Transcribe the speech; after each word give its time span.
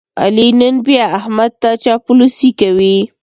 علي 0.21 0.47
نن 0.59 0.75
بیا 0.85 1.05
احمد 1.17 1.51
ته 1.61 1.69
چاپلوسي 1.83 2.49
کوي. 2.59 2.97